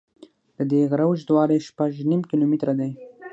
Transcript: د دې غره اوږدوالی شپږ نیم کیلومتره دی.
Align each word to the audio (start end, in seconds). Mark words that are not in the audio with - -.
د 0.57 0.59
دې 0.71 0.81
غره 0.89 1.05
اوږدوالی 1.07 1.57
شپږ 1.67 1.91
نیم 2.09 2.21
کیلومتره 2.29 2.73
دی. 2.79 2.91